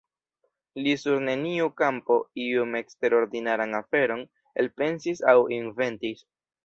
Li 0.85 0.93
sur 1.01 1.19
neniu 1.25 1.67
kampo 1.81 2.17
iun 2.45 2.79
eksterordinaran 2.79 3.79
aferon 3.83 4.25
elpensis 4.65 5.23
aŭ 5.35 5.37
inventis. 5.61 6.25